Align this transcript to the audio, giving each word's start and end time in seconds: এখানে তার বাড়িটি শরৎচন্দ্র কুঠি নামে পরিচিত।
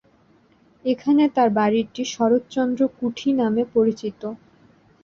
এখানে 0.85 1.23
তার 1.35 1.49
বাড়িটি 1.57 2.01
শরৎচন্দ্র 2.13 2.81
কুঠি 2.97 3.29
নামে 3.39 3.63
পরিচিত। 3.73 4.21